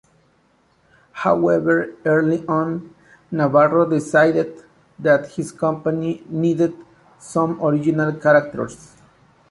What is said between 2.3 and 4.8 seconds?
on, Navarro decided